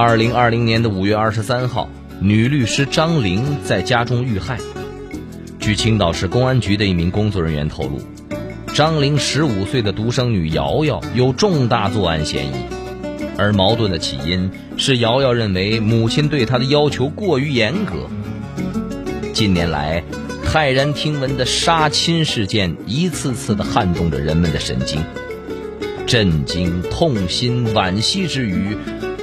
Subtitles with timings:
[0.00, 1.90] 二零二零年的五月二十三号，
[2.20, 4.56] 女律师张玲在家中遇害。
[5.58, 8.00] 据青岛市公安局的一名工作人员透露，
[8.72, 12.52] 张玲十五岁的独生女瑶瑶有重大作案嫌疑，
[13.36, 18.08] 而矛盾的起因是瑶瑶认为母亲对她的要求过于严格。
[19.32, 20.04] 近年来，
[20.44, 25.02] 骇然听闻的杀亲事件一次次的撼动着人们的神经，
[26.06, 28.76] 震惊、痛心、惋惜之余，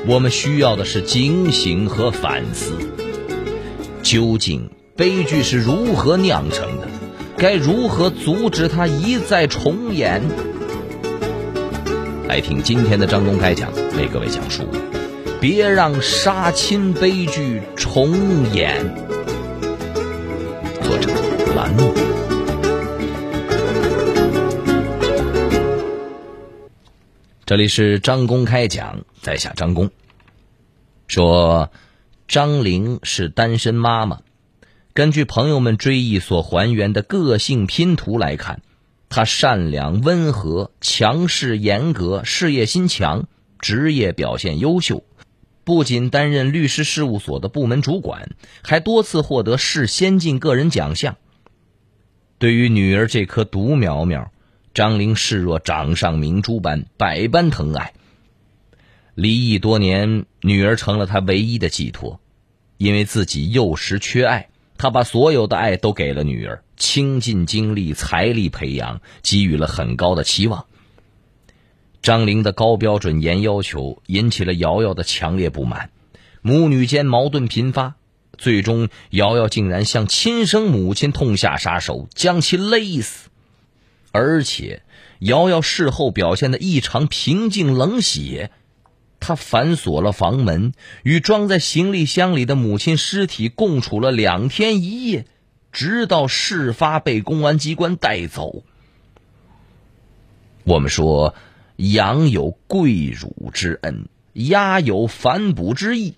[0.07, 2.77] 我们需要的是警醒和反思。
[4.03, 6.87] 究竟悲剧是如何酿成的？
[7.37, 10.21] 该如何阻止它一再重演？
[12.27, 14.63] 来听今天的张公开讲，为各位讲述：
[15.41, 18.13] 别让杀亲悲剧重
[18.53, 18.85] 演。
[20.83, 21.09] 作者
[21.55, 21.91] 栏目。
[27.45, 29.89] 这里是张公开讲，在下张公。
[31.07, 31.71] 说
[32.27, 34.21] 张玲是单身妈妈，
[34.93, 38.61] 根据朋友们追忆所还原的个性拼图来看，
[39.09, 43.27] 她善良、温和、强势、严格，事业心强，
[43.59, 45.03] 职业表现优秀。
[45.63, 48.29] 不仅担任律师事务所的部门主管，
[48.63, 51.17] 还多次获得市先进个人奖项。
[52.37, 54.31] 对于女儿这颗独苗苗，
[54.73, 57.93] 张玲视若掌上明珠般，百般疼爱。
[59.15, 62.19] 离异多年，女儿成了他唯一的寄托。
[62.77, 70.65] 因为自己幼时缺爱，他把所有的爱都给了女儿，倾尽精力、财力培养，给予了很高的期望。
[72.01, 75.89] 张玲的高标准、严要求引起了瑶瑶的强烈不满，
[76.41, 77.95] 母女间矛盾频发，
[78.37, 83.29] 最终瑶瑶竟然向亲生母亲痛下杀手，将其勒死。
[84.11, 84.83] 而且，
[85.19, 88.51] 瑶瑶事后表现的异常平静冷血，
[89.25, 95.25] 他反锁了房门，与装在行李箱里的母亲尸体共处了两天一夜，
[95.71, 98.63] 直到事发被公安机关带走。
[100.63, 101.33] 我们说。
[101.77, 106.15] 羊有跪乳之恩，鸦有反哺之意，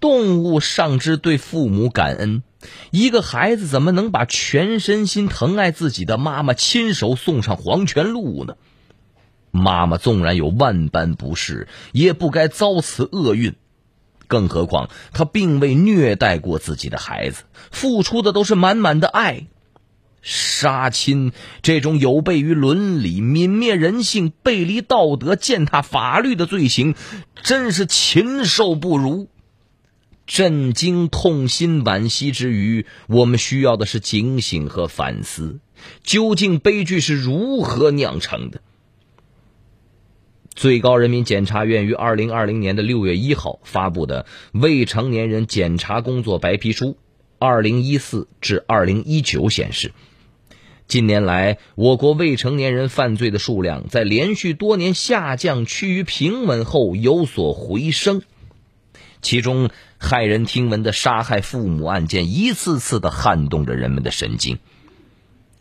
[0.00, 2.42] 动物尚知对父母感恩，
[2.90, 8.56] 一个孩子怎么能把全身心疼爱自己的妈妈亲手送上黄泉路呢？
[9.50, 13.54] 妈妈纵然有万般不是，也不该遭此厄运。
[14.26, 19.46] 更何况她并未虐待过自己的孩子，付出的都是满满的爱。
[20.22, 26.94] 杀亲这种有悖于伦理、泯灭人性、背离道德、践踏法律的罪行，
[27.42, 29.28] 真是禽兽不如。
[30.26, 35.58] 震惊、痛心、惋惜之余，我们需要的是警醒和反思。
[36.04, 38.60] 究竟悲剧是如何酿成的？
[40.60, 44.26] 最高人民检察院于二零二零年的六月一号发布的
[44.60, 46.98] 《未成年人检察工作白皮书
[47.40, 49.92] （二零一四至二零一九）》显示。
[50.86, 58.20] 近年来，我国未成年人犯罪的数量在连续多年下降趋于平稳后有所回升，
[59.22, 64.58] 其中骇人听闻的杀害父母案件一次次的撼动着人们的神经。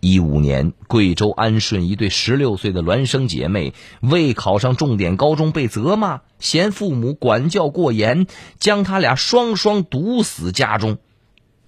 [0.02, 8.26] 一五年，贵州安顺一对十六岁的孪生姐妹未考上重点高中被责骂，嫌父母管教过严，
[8.60, 10.98] 将他俩双双毒死家中。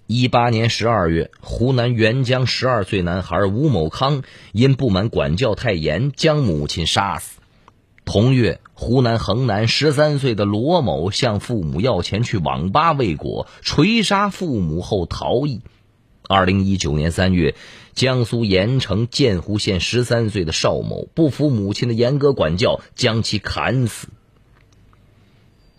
[0.07, 7.39] 一八年十二月，湖南沅江十二岁男孩吴某康因不满管教太严，将母亲杀死。
[8.03, 15.61] 同月，湖南衡南十三岁的罗某向父母要钱去网吧未果，锤杀父母后逃逸。
[16.27, 17.55] 二零一九年三月，
[17.93, 24.07] 江苏盐城建湖县十三岁的邵某不服母亲的严格管教，将其砍死。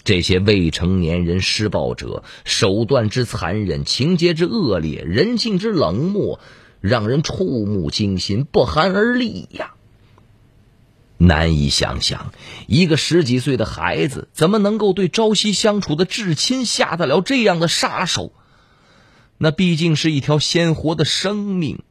[0.05, 6.41] 这些未成年人施暴者手段之残忍，情节之恶劣，人性之冷漠，
[6.81, 9.75] 让人触目惊心，不寒而栗呀！
[11.19, 12.33] 难以想象，
[12.67, 18.33] 一个十几岁的孩子怎么能够对朝夕相处的至亲下得了这样的杀手？
[19.39, 21.85] 那毕竟是一条鲜活的生命，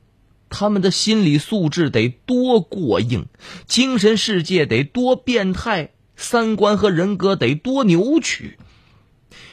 [0.52, 3.26] 他们的心理素质得多过硬，
[3.66, 5.90] 精神世界得多变态。
[6.16, 8.60] 三观和人格得多扭曲！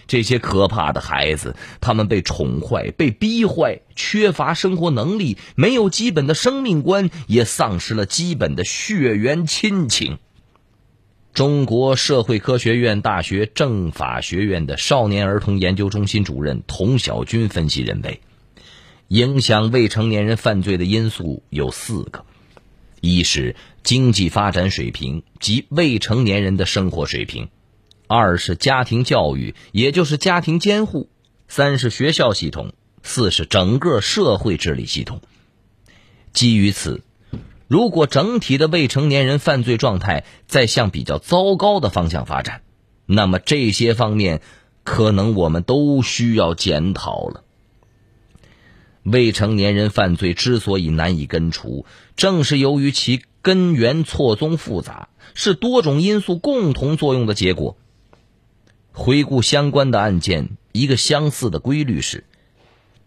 [0.06, 10.18] 这些可怕的孩子，他们被宠坏、被逼坏，缺乏生活能力，没有基本的生命观，也丧失了基本的血缘亲情。
[11.32, 18.20] 中国社会科学院大学政法学院的少年儿童研究中心主任童晓军分析认为，
[19.08, 22.24] 影响未成年人犯罪的因素有四个。
[23.00, 27.48] 一是经济发展水平及未成年人的生活水平，
[28.06, 31.08] 二是家庭教育，也就是家庭监护；
[31.48, 32.72] 三是学校系统；
[33.02, 35.20] 四是整个社会治理系统。
[36.32, 37.02] 基于此，
[37.66, 42.62] 如果整体的未成年人犯罪状态在向比较糟糕的方向发展，
[43.06, 44.42] 那么这些方面
[44.84, 47.44] 可能我们都需要检讨了。
[49.10, 57.76] 未成年人犯罪之所以难以根除，正是由于其根源错综复杂，是多种因素共同作用的结果。
[58.92, 62.24] 回顾相关的案件，一个相似的规律是：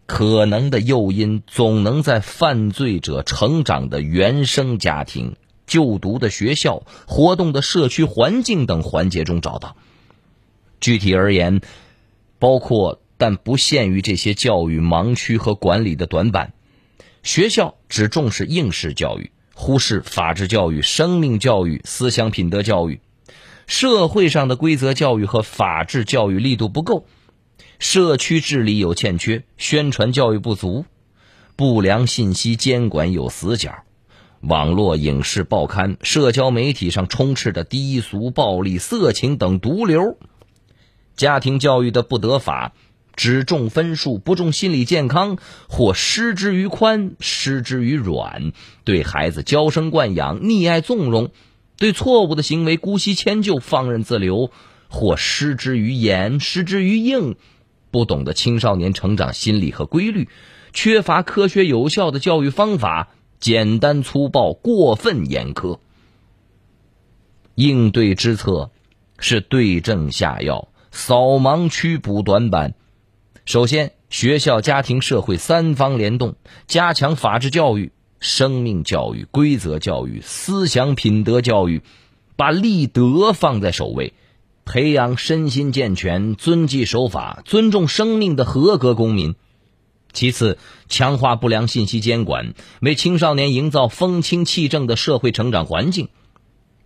[0.05, 5.35] 可能的诱因总能在犯罪者成长的原生家庭、
[5.67, 9.75] 就读的学校、活动的社区环境等环节中找到。
[10.79, 11.59] 具体而言，
[12.39, 16.53] 包括但不限于这些教育盲区和管理的短板。
[17.21, 22.99] 学校只重视应试教育，忽视法治教育、生命教育、思想品德教育。
[23.67, 27.05] 社会上的规则教育和法治教育力度不够，
[27.77, 30.85] 社区治理有欠缺，宣传教育不足，
[31.55, 33.83] 不良信息监管有死角，
[34.39, 40.17] 网络、影视、报刊、社交媒体上充斥着低俗、暴力、色情等毒瘤，
[41.15, 42.73] 家庭教育的不得法，
[43.21, 45.37] 只重分数不重心理健康，
[45.69, 48.51] 或失之于宽，失之于软，
[48.83, 51.29] 对孩子娇生惯养、溺爱纵容。
[51.77, 54.49] 对错误的行为姑息迁就、放任自流，
[54.89, 57.35] 或失之于严、失之于硬，
[57.91, 60.27] 不懂得青少年成长心理和规律，
[60.73, 63.09] 缺乏科学有效的教育方法，
[63.39, 65.77] 简单粗暴、过分严苛。
[67.53, 68.71] 应对之策
[69.19, 72.73] 是对症下药、扫盲区、补短板。
[73.51, 76.35] 首先，学校、家庭、社会三方联动，
[76.67, 77.91] 加强法治教育。
[78.21, 81.81] 生命教育、规则教育、思想品德教育，
[82.37, 84.13] 把立德放在首位，
[84.63, 89.35] 培养身心健全、遵纪守法、尊重生命的合格公民。
[90.13, 90.57] 其次，
[90.87, 96.07] 强化不良信息监管，为青少年营造风清气正的社会成长环境。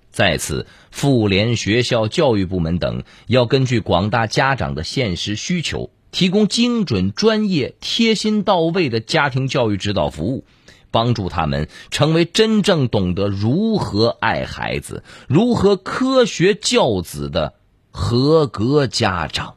[0.10, 10.46] 再次，妇联、学校、教育部门等要根据广大家长的现实需求，提供精准、专业、贴心到位的家庭教育指导服务。
[10.90, 17.56] 帮助他们成为真正懂得如何爱孩子、如何科学教子的
[17.92, 19.56] 合格家长。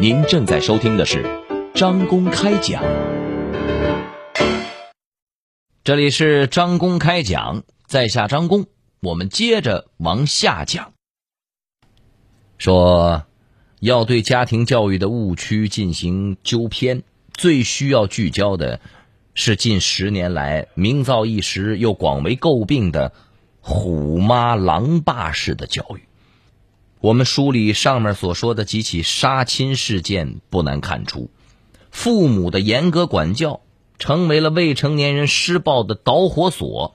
[0.00, 1.24] 您正在收听的是
[1.72, 2.82] 张公开讲，
[5.84, 8.66] 这里是张公开讲，在下张公，
[9.00, 10.92] 我们接着往下讲，
[12.60, 13.24] 说
[13.80, 17.02] 要对家庭教育的误区进行纠偏。
[17.32, 18.80] 最需要聚焦的，
[19.32, 23.14] 是近十年来名噪一时又广为诟病的
[23.62, 26.02] “虎妈狼爸”式的教育。
[27.00, 31.30] 我们梳理上面所说的几起杀亲事件，不难看出，
[31.90, 33.62] 父母的严格管教
[33.98, 36.94] 成为了未成年人施暴的导火索。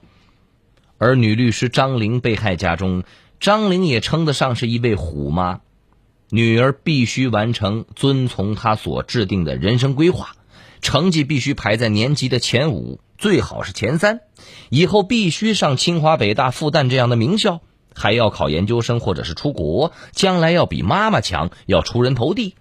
[0.98, 3.02] 而女律师张玲被害家中，
[3.40, 5.60] 张玲也称得上是一位“虎妈”。
[6.30, 10.34] 女儿必须完成遵从她所制定的人生规划，
[10.82, 14.20] 成绩必须排在年级的前五，最好是前三。
[14.68, 17.60] 以后必须上清华、北大、复旦这样的名校，
[17.94, 22.56] 还要考研究生或者是出国，将来要比妈妈强，要出人头地。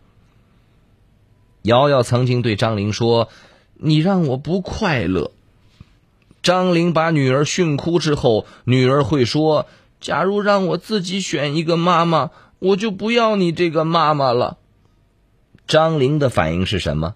[1.64, 3.30] 瑶瑶曾经对张玲说
[3.74, 5.32] ：“你让我不快乐。”
[6.44, 9.66] 张玲把女儿训哭之后，女儿会说
[10.06, 14.58] ：“假如让我自己选一个妈妈。”我就不要你这个妈妈了。
[15.68, 17.16] 张玲的反应是什么？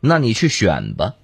[0.00, 1.14] 那你去选吧。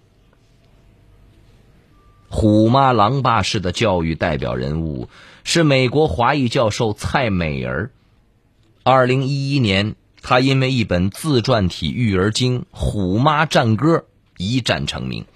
[2.28, 5.08] 虎妈狼爸式的教育代表人物
[5.42, 7.90] 是美国华裔教授蔡美儿。
[8.84, 13.98] 二零一一年，她因为一本自传体育儿经《虎妈战歌》
[14.38, 15.26] 一战成名。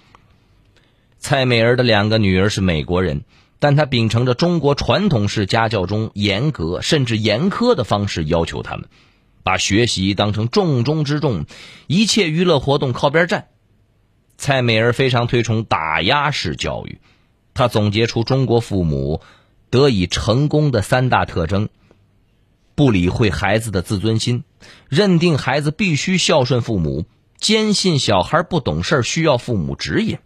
[1.19, 3.23] 蔡美儿的两个女儿是美国人。
[3.61, 8.89] 但他秉承着中国传统式家教中严格甚至严苛的方式要求他们，
[9.43, 11.45] 把学习当成重中之重，
[11.85, 13.49] 一切娱乐活动靠边站。
[14.35, 16.97] 蔡美儿非常推崇打压式教育，
[17.53, 19.21] 他总结出中国父母
[19.69, 21.69] 得以成功的三大特征：
[22.73, 24.43] 不理会孩子的自尊心，
[24.89, 27.05] 认定孩子必须孝顺父母，
[27.37, 30.17] 坚信小孩不懂事需要父母指引。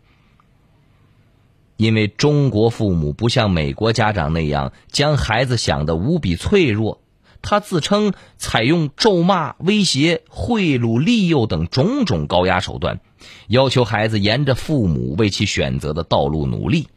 [1.78, 7.02] 因为中国父母不像美国家长那样将孩子想得无比脆弱，
[7.42, 13.02] 他自称采用咒骂、威胁、贿赂、利诱等种种高压手段，
[13.48, 16.88] 要求孩子沿着父母为其选择的道路努力。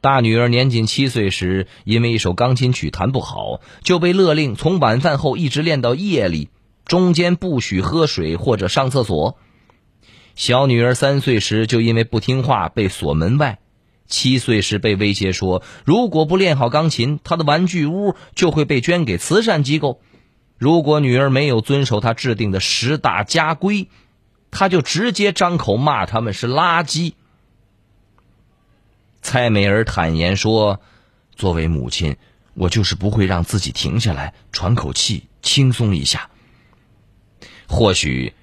[0.00, 6.48] 大女儿年仅七岁时，因为一首钢琴曲弹不好，就被勒令从晚饭后一直练到夜里，
[6.84, 9.38] 中间不许喝水或者上厕所。
[10.34, 13.58] 小女儿三岁时就因为不听话被锁门外，
[14.08, 20.00] 七岁时被威胁说，如果不练好钢琴，他的玩具屋就会被捐给慈善机构。
[20.58, 23.88] 如果女儿没有遵守他制定的十大家规，
[24.50, 27.14] 他就直接张口骂他们是垃圾。
[29.22, 30.80] 蔡美儿坦言说
[31.36, 32.16] ：“作为母亲，
[32.54, 36.30] 我就是不会让自己停下来喘口气、轻松一下。
[37.66, 38.34] 或许。”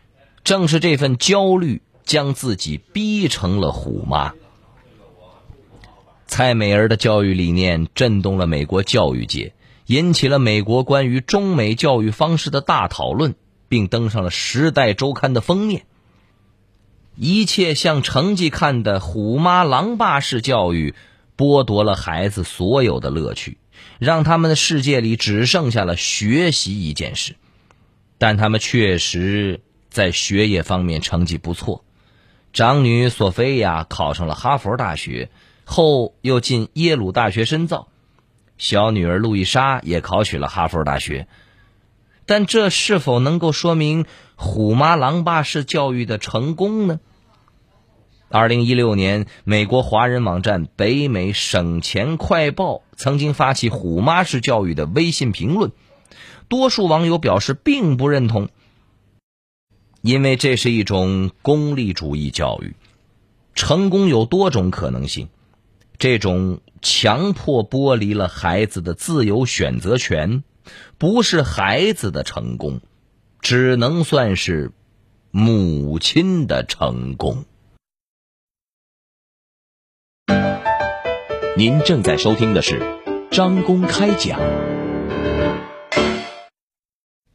[0.44, 4.34] 正是这份焦虑，将自己逼成了虎妈。
[6.36, 9.54] 蔡美儿的教育理念震动了美国教育界，
[9.86, 13.36] 引起了美国关于中美教育方式的大讨论，
[13.70, 15.86] 并登上了《时代周刊》的封面。
[17.16, 20.96] 一切向成绩看的虎妈狼爸式教育，
[21.38, 23.60] 剥夺了孩子所有的乐趣，
[24.00, 27.36] 让他们的世界里只剩下了学习一件事。
[28.18, 29.62] 但他们确实。
[29.92, 31.86] 在学业方面成绩不错，
[32.52, 35.30] 长女索菲亚考上了哈佛大学，
[35.66, 37.88] 后又进耶鲁大学深造；
[38.58, 41.28] 小女儿路易莎也考取了哈佛大学。
[42.26, 44.06] 但这是否能够说明
[44.36, 47.00] 虎妈狼爸式教育的成功呢？
[48.30, 55.72] 二零一六年，美国华人网站北美省钱快报曾经发起虎妈式教育的微信评论，
[56.48, 58.50] 多数网友表示并不认同。
[60.02, 62.76] 因为这是一种功利主义教育，
[63.54, 65.30] 成功有多种可能性，
[65.98, 70.44] 这种强迫剥离了孩子的自由选择权，
[70.98, 72.82] 不是孩子的成功，
[73.40, 74.72] 只能算是
[75.32, 77.46] 母亲的成功。
[81.56, 82.82] 您正在收听的是
[83.32, 84.40] 张公开讲，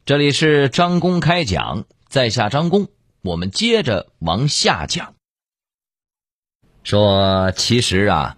[0.04, 1.84] 这里是张公开讲。
[2.08, 2.88] 在下张工，
[3.20, 5.14] 我们接着往下讲。
[6.82, 8.37] 说，其实啊，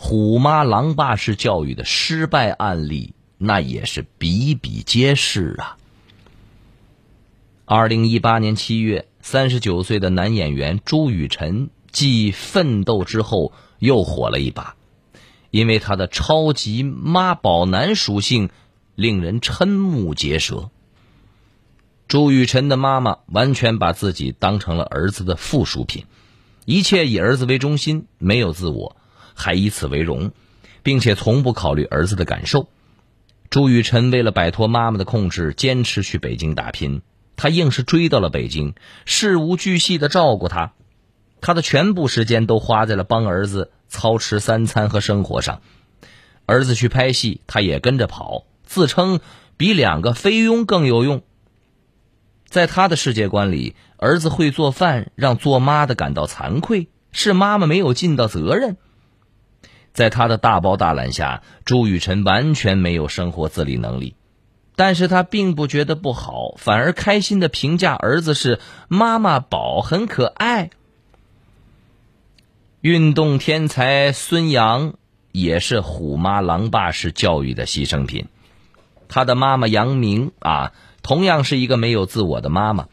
[0.00, 5.76] 虎妈狼爸式教育的失败案例，那也是比比皆是啊。
[7.64, 14.76] 二零一八年七月，三十九岁的男演员朱雨辰，继《奋斗》之后又火了一把，
[15.50, 18.50] 因为他的超级妈宝男属性，
[18.94, 20.70] 令人瞠目结舌。
[22.06, 26.06] 朱雨辰的妈妈完全把自己当成了儿子的附属品，
[26.66, 28.96] 一切以儿子为中心，没有自我，
[29.38, 30.32] 还以此为荣，
[30.82, 32.68] 并且从不考虑儿子的感受。
[33.50, 37.02] 朱雨辰为了摆脱妈妈的控制，坚持去北京打拼。
[37.36, 40.72] 他硬是追到了北京，事无巨细的照顾他，
[41.40, 45.62] 他的全部时间都花在了帮儿子操持三餐和生活上。
[46.46, 49.20] 儿子去拍戏，他也跟着跑，自称
[49.56, 51.22] 比两个菲佣更有用。
[52.48, 58.76] 在他的世界观里，儿子会做饭让做妈的感到惭愧，是妈妈没有尽到责任。
[59.92, 64.14] 在他的大包大揽下，朱雨辰完全没有生活自理能力，
[64.76, 70.70] 但是他并不觉得不好，反而开心的评价儿子是妈妈宝，很可爱。
[72.80, 74.94] 运动天才孙杨
[75.32, 78.26] 也是虎妈狼爸式教育的牺牲品，
[79.08, 80.72] 他的妈妈杨明啊。
[81.00, 82.88] 同样是一个没有自我的妈妈，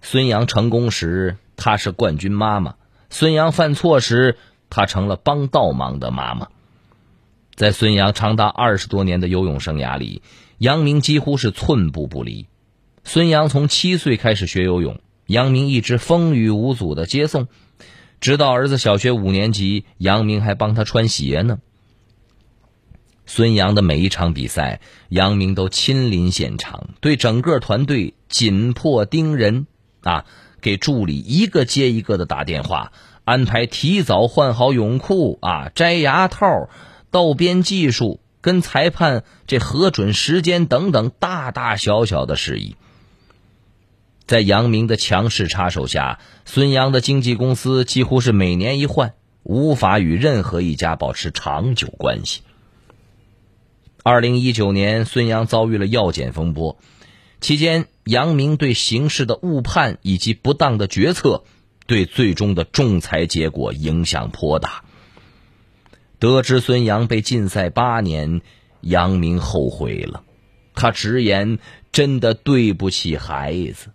[0.00, 2.76] 孙杨成功时，她是冠军妈妈；
[3.10, 4.38] 孙杨犯错时，
[4.72, 6.48] 她成了帮倒忙的妈妈。
[7.54, 10.22] 在孙杨长达二十多年的游泳生涯里，
[10.56, 12.46] 杨明几乎是寸步不离。
[13.04, 17.48] 孙杨从七岁开始学游泳，杨明一直风雨无阻的接送，
[18.20, 21.58] 直到儿子小学五年级，杨明还帮他穿鞋呢。
[23.26, 29.66] 孙杨的每一场比赛，杨明都亲临现场，对整个团队紧迫盯人
[30.00, 30.24] 啊，
[30.62, 32.92] 给助理一个接一个的打电话，
[33.24, 36.68] 安排提早换好泳裤啊，摘牙套，
[37.10, 42.76] 倒边技术，跟裁判这核准时间等等大大小小的事宜。
[44.26, 52.42] 在杨明的强势插手下，孙杨的经纪公司几乎是每年一换，无法与任何一家保持长久关系。
[54.02, 56.78] 二零一九年，孙杨遭遇了药检风波，
[57.40, 61.44] 期间杨明对形势的误判以及不当的决策，
[61.86, 64.84] 对最终的仲裁结果影响颇大。
[66.18, 68.42] 得知孙杨被禁赛八年，
[68.80, 70.22] 杨明后悔了，
[70.74, 71.58] 他直言
[71.90, 73.90] ：“真的对不起孩子。”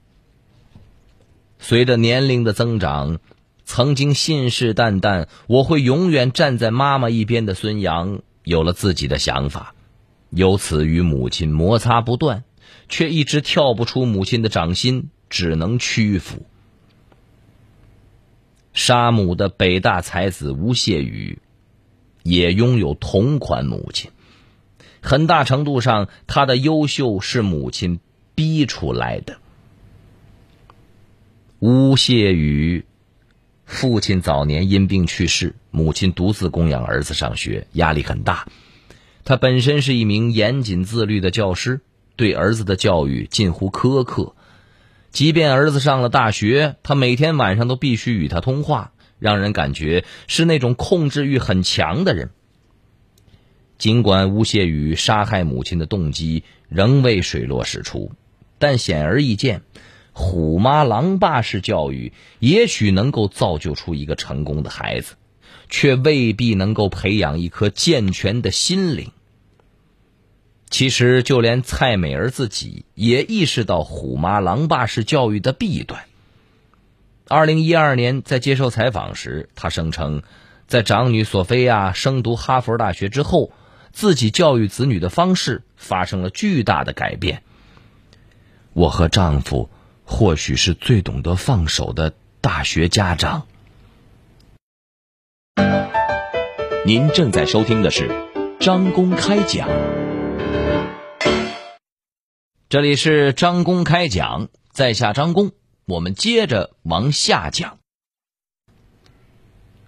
[1.60, 3.20] 随着年龄的增长，
[3.66, 9.74] 曾经信誓旦旦我会永远站在妈妈一边的孙杨，有了自己的想法，
[10.30, 12.44] 由此与母亲摩擦不断，
[12.90, 16.46] 却一直跳不出母亲的掌心，只能屈服。
[18.88, 21.40] 杀母的北大才子吴谢宇，
[22.24, 24.12] 也拥有同款母亲。
[25.02, 28.00] 很大程度上，他的优秀是母亲
[28.34, 29.40] 逼出来的。
[31.60, 32.86] 吴谢宇，
[33.66, 38.48] 父亲早年因病去世，母亲独自供养儿子上学，压力很大。
[39.26, 41.82] 他本身是一名严谨自律的教师，
[42.16, 44.34] 对儿子的教育近乎苛刻。
[45.18, 52.30] 即便儿子上了大学，他每天晚上都必须与他通话，让人感觉是那种控制欲很强的人。
[53.80, 58.12] 尽管吴谢宇杀害母亲的动机仍未水落石出，
[58.60, 59.64] 但显而易见，
[60.14, 65.16] 虎妈狼爸式教育也许能够造就出一个成功的孩子，
[65.68, 69.12] 却未必能够培养一颗健全的心灵。
[70.70, 76.04] 其实，就连蔡美儿自己也意识到虎妈狼爸式教育的弊端。
[77.30, 80.24] 二零一二年，在接受采访时，她声称，
[80.68, 83.52] 在长女索菲亚升读哈佛大学之后，
[83.92, 87.44] 自己教育子女的方式发生了巨大的改变。
[88.74, 89.70] 我和丈夫
[90.04, 93.48] 或许是最懂得放手的大学家长。
[96.86, 98.10] 您正在收听的是
[98.60, 99.68] 张公开讲。
[102.70, 105.54] 这里是张公开讲，在下张公，
[105.86, 107.80] 我们接着往下讲。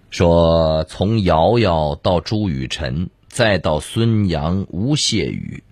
[0.08, 5.62] 说从瑶瑶到朱雨辰，再到孙杨、吴谢宇，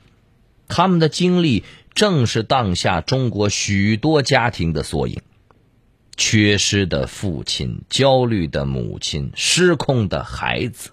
[0.68, 5.22] 他们的经历正是当下中国许多家庭的缩影：
[6.14, 10.90] 缺失的父亲、焦虑的母亲、失控的孩子。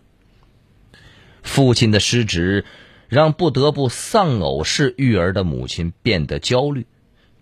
[1.43, 2.63] 父亲的失职。
[3.07, 6.88] 让不得不丧偶式育儿的母亲变得焦虑，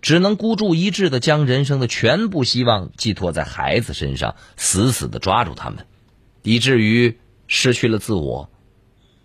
[0.02, 5.86] 只能孤注一掷的将人生的全部希望寄托在孩子身上，死死的抓住他们，
[6.42, 8.50] 以至于失去了自我，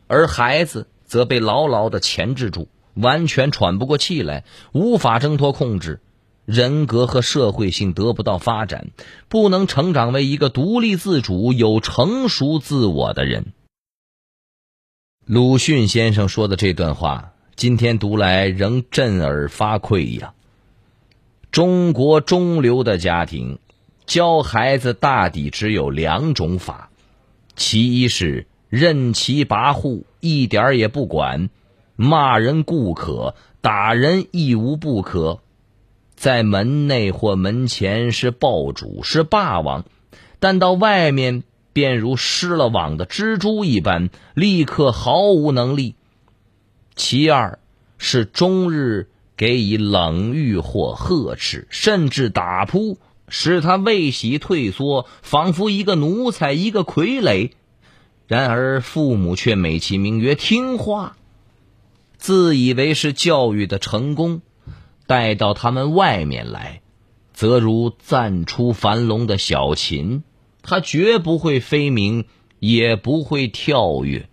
[0.08, 6.00] 而孩子则被牢牢的钳制住，完全喘不过气来，无法挣脱控制，
[6.46, 8.92] 人格和社会性得不到发展，
[9.28, 13.54] 不能成长为一个独立自主、有成熟自我的人。
[15.32, 20.34] 鲁迅先生说的这段话，今天读来仍震耳发聩呀。
[21.52, 23.60] 中国中流的家庭
[24.08, 26.90] 教孩子大抵只有两种法：
[27.56, 31.52] 其一是任其跋扈，一点儿也不管，
[31.96, 35.42] 骂人固可，打人亦无不可，
[36.16, 39.86] 在门内或门前是暴主是霸王，
[40.40, 41.44] 但到外面。
[41.74, 45.96] 便如失了网的蜘蛛一般，立刻毫无能力。
[46.96, 47.60] 其二
[47.98, 57.52] 是终日给以冷遇或呵斥，甚至打扑，使他未喜退缩，仿佛一个奴才，一个傀儡。
[58.28, 61.18] 然而父母却美其名曰听话，
[62.18, 64.42] 自以为是教育的成功。
[65.08, 66.82] 带到他们外面来，
[67.34, 70.24] 则如暂出樊笼的小禽。
[70.62, 72.26] 他绝不会飞鸣，
[72.60, 74.28] 也不会跳跃。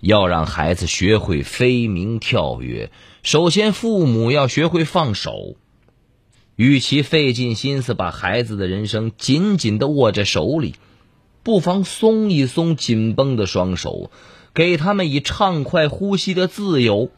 [0.00, 5.56] 要让孩子学会飞鸣跳跃，首先父母要学会放手。
[6.54, 10.74] 与其费尽心思把孩子的人生紧紧的握在手里，
[11.42, 14.10] 不妨松一松紧绷的双手，
[14.54, 17.10] 给他们以畅快呼吸的自由。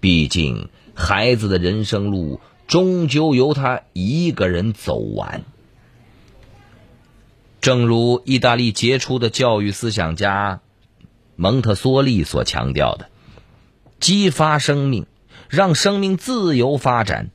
[0.00, 2.40] 毕竟，孩子的人生路。
[2.70, 5.42] 终究由他一个人走完。
[7.60, 10.60] 正如意大利杰出的教育思想家
[11.34, 13.10] 蒙特梭利所强调的
[13.98, 15.06] ：“激发生命，
[15.48, 17.30] 让生命自由发展，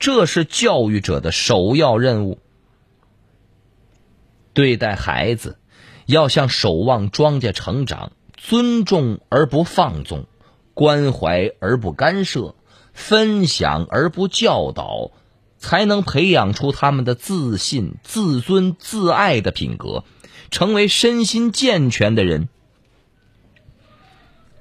[0.00, 2.40] 这是教育者的首要任务。
[4.54, 5.56] 对待孩子，
[6.04, 10.26] 要像守望庄稼成长，尊重而不放纵，
[10.74, 12.56] 关怀而不干涉。”
[12.94, 15.10] 分享而不教导，
[15.58, 20.04] 才能培养出他们的自信、自尊、自爱的品格，
[20.50, 22.48] 成为身心健全的人。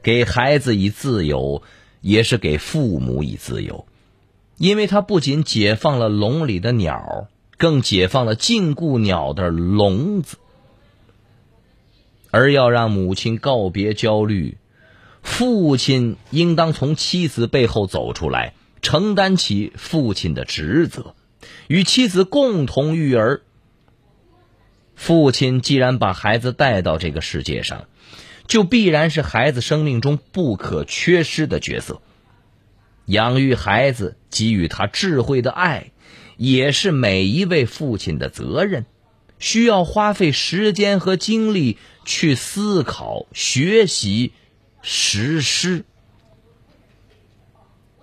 [0.02, 1.64] 给孩子以自由，
[2.02, 3.86] 也是给父母以自由，
[4.58, 10.38] 因为他不仅解放了笼里的鸟，更解放了禁锢鸟的笼子。
[12.32, 14.58] 而要让母亲告别焦虑。
[15.24, 21.16] 父亲应当从妻子背后走出来，承担起父亲的职责，
[21.68, 23.42] 与妻子共同育儿。
[24.96, 27.86] 父亲既然把孩子带到这个世界上，
[28.48, 32.02] 就必然是孩子生命中不可缺失的角色。
[33.06, 35.92] 养育孩子，给予他智慧的爱，
[36.38, 38.86] 也是每一位父亲的责任，
[39.40, 44.34] 需要花费时间和精力去思考、学习、
[44.84, 45.86] 实施。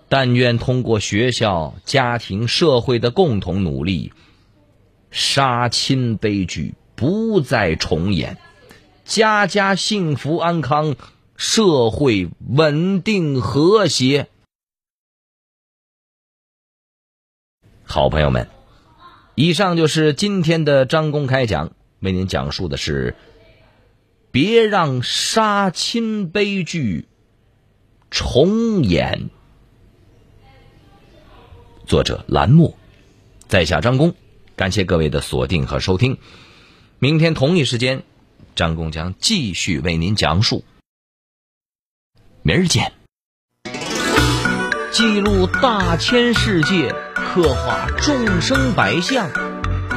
[0.08, 4.12] 但愿通过学校、家庭、社会的共同努力，
[5.12, 8.36] 杀亲悲剧不再重演，
[9.04, 10.96] 家家幸福安康，
[11.36, 14.28] 社会稳定和谐。
[17.84, 18.48] 好朋友们，
[19.36, 23.14] 以上就是今天的张公开讲，为您讲述的是：
[24.32, 27.08] 别让杀亲悲剧
[28.10, 29.30] 重演。
[31.86, 32.76] 作者蓝墨，
[33.48, 34.14] 在下张工，
[34.54, 36.18] 感谢各位的锁定和收听。
[37.00, 38.04] 明天同一时间，
[38.54, 40.64] 张工将继续为您讲述。
[42.42, 42.92] 明儿见。
[44.92, 49.30] 记录大千世界，刻画众生百相，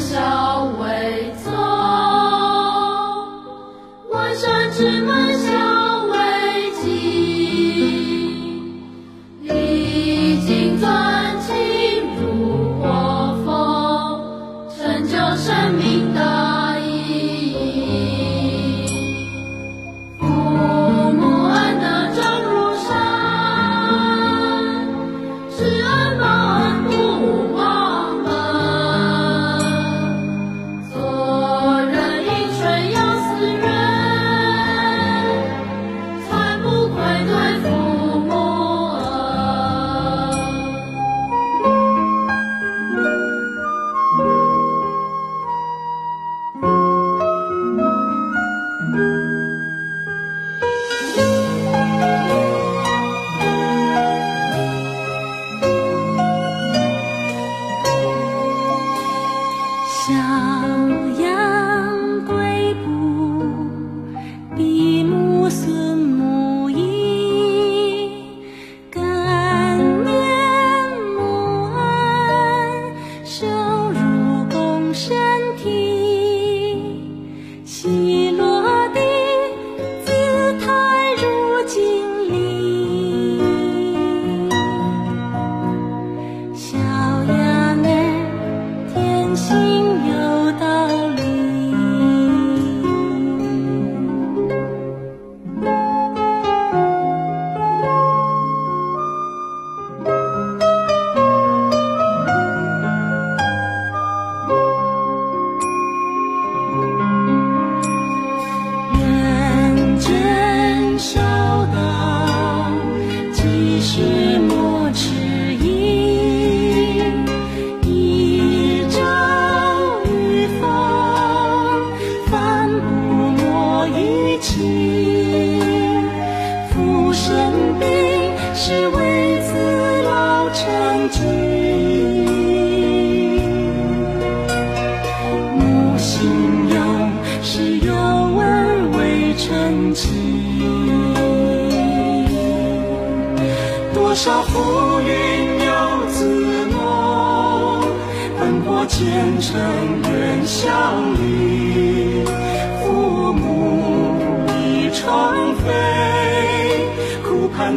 [0.00, 0.64] 少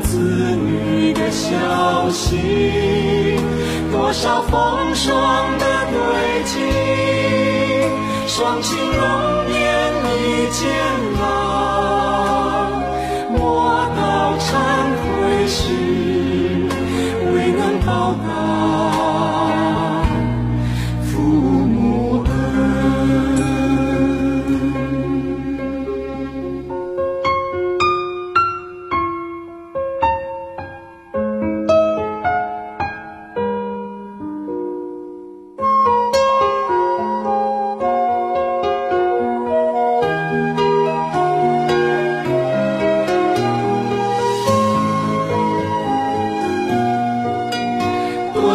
[0.01, 3.37] 子女的消息。
[3.91, 5.26] 多少风霜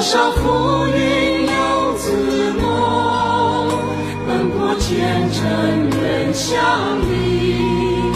[0.02, 2.10] 多少浮云游子
[2.60, 3.68] 梦，
[4.26, 5.40] 奔波前程
[6.02, 6.58] 远乡
[7.02, 8.12] 里，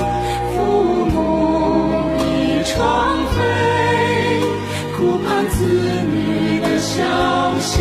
[0.51, 0.57] 父
[1.07, 1.15] 母
[2.19, 3.39] 已窗飞，
[4.97, 5.65] 苦盼子
[6.11, 6.97] 女的消
[7.61, 7.77] 息。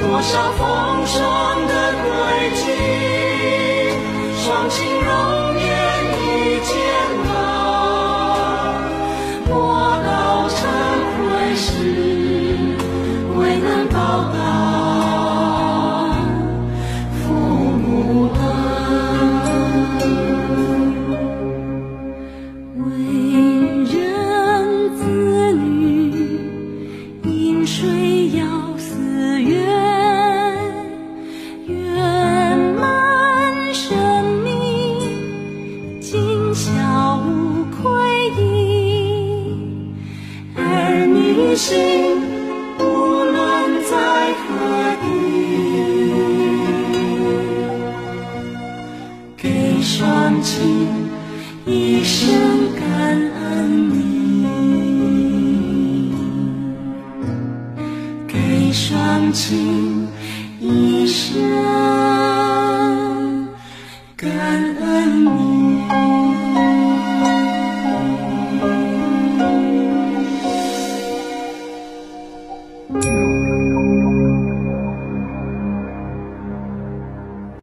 [0.00, 1.85] 多少风霜的
[27.66, 29.15] 水要死